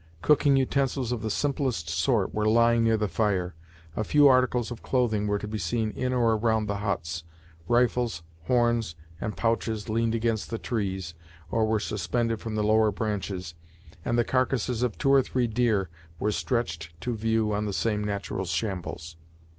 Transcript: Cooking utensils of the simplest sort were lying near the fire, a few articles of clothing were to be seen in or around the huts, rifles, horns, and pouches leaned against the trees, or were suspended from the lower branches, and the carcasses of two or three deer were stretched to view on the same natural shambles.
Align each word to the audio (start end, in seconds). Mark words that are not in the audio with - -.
Cooking 0.23 0.57
utensils 0.57 1.11
of 1.11 1.21
the 1.21 1.29
simplest 1.29 1.87
sort 1.87 2.33
were 2.33 2.47
lying 2.47 2.83
near 2.83 2.97
the 2.97 3.07
fire, 3.07 3.53
a 3.95 4.03
few 4.03 4.27
articles 4.27 4.71
of 4.71 4.81
clothing 4.81 5.27
were 5.27 5.37
to 5.37 5.47
be 5.47 5.59
seen 5.59 5.91
in 5.91 6.11
or 6.11 6.35
around 6.35 6.65
the 6.65 6.77
huts, 6.77 7.23
rifles, 7.67 8.23
horns, 8.45 8.95
and 9.19 9.37
pouches 9.37 9.89
leaned 9.89 10.15
against 10.15 10.49
the 10.49 10.57
trees, 10.57 11.13
or 11.51 11.67
were 11.67 11.79
suspended 11.79 12.39
from 12.39 12.55
the 12.55 12.63
lower 12.63 12.89
branches, 12.91 13.53
and 14.03 14.17
the 14.17 14.23
carcasses 14.25 14.81
of 14.81 14.97
two 14.97 15.13
or 15.13 15.21
three 15.21 15.45
deer 15.45 15.87
were 16.19 16.31
stretched 16.31 16.99
to 17.01 17.15
view 17.15 17.53
on 17.53 17.65
the 17.67 17.71
same 17.71 18.03
natural 18.03 18.45
shambles. 18.45 19.17